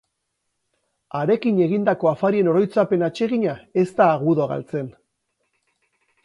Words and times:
Harekin 1.19 1.59
egindako 1.65 2.09
afarien 2.11 2.49
oroitzapen 2.53 3.05
atsegina 3.09 3.53
ez 3.83 3.85
da 4.01 4.09
agudo 4.15 4.49
galtzen. 4.55 4.91